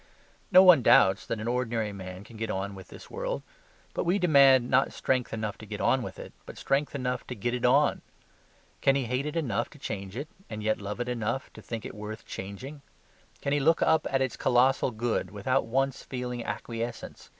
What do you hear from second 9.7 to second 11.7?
change it, and yet love it enough to